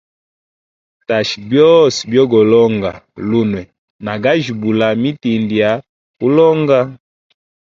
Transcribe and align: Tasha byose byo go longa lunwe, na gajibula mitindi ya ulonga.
Tasha 1.07 1.37
byose 1.49 1.99
byo 2.11 2.23
go 2.31 2.41
longa 2.51 2.91
lunwe, 3.29 3.61
na 4.05 4.13
gajibula 4.23 4.87
mitindi 5.01 5.55
ya 5.61 5.71
ulonga. 6.25 6.79